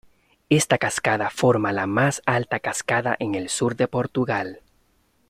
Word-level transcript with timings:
Esta 0.49 0.79
cascada 0.79 1.29
forma 1.29 1.71
la 1.71 1.85
más 1.85 2.23
alta 2.25 2.59
cascada 2.59 3.15
en 3.19 3.35
el 3.35 3.49
sur 3.49 3.75
de 3.75 3.87
Portugal. 3.87 4.61